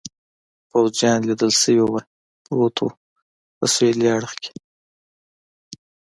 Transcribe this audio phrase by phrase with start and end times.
[0.69, 1.91] پوځیان لیدل شوي و،
[2.43, 2.87] پروت و،
[3.57, 4.51] په سهېلي اړخ کې.